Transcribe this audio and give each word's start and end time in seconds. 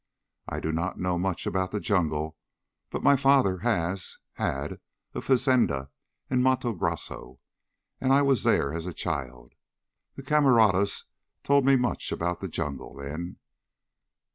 I 0.49 0.59
do 0.59 0.71
not 0.71 0.97
know 0.99 1.19
much 1.19 1.45
about 1.45 1.69
the 1.69 1.79
jungle, 1.79 2.35
but 2.89 3.03
my 3.03 3.15
father 3.15 3.59
has 3.59 4.17
had 4.33 4.79
a 5.13 5.21
fazenda 5.21 5.91
in 6.27 6.41
Matto 6.41 6.73
Grosso 6.73 7.39
and 7.99 8.11
I 8.11 8.23
was 8.23 8.41
there 8.41 8.73
as 8.73 8.87
a 8.87 8.93
child. 8.95 9.53
The 10.15 10.23
camaradas 10.23 11.05
told 11.43 11.65
me 11.65 11.75
much 11.75 12.11
about 12.11 12.39
the 12.39 12.47
jungle, 12.47 12.95
then." 12.95 13.37